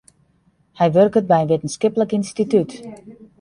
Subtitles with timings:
[0.77, 2.71] Hy wurket by in wittenskiplik ynstitút.